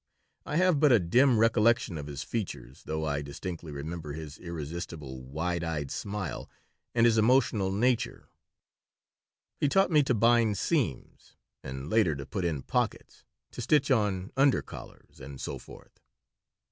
I 0.47 0.55
have 0.55 0.79
but 0.79 0.91
a 0.91 0.97
dim 0.99 1.37
recollection 1.37 1.95
of 1.95 2.07
his 2.07 2.23
features, 2.23 2.81
though 2.85 3.05
I 3.05 3.21
distinctly 3.21 3.71
remember 3.71 4.13
his 4.13 4.39
irresistible 4.39 5.21
wide 5.21 5.63
eyed 5.63 5.91
smile 5.91 6.49
and 6.95 7.05
his 7.05 7.19
emotional 7.19 7.71
nature 7.71 8.27
He 9.59 9.69
taught 9.69 9.91
me 9.91 10.01
to 10.01 10.15
bind 10.15 10.57
seams, 10.57 11.35
and 11.63 11.87
later 11.87 12.15
to 12.15 12.25
put 12.25 12.45
in 12.45 12.63
pockets, 12.63 13.25
to 13.51 13.61
stitch 13.61 13.91
on 13.91 14.31
"under 14.35 14.63
collars," 14.63 15.19
and 15.19 15.39
so 15.39 15.59
forth. 15.59 15.99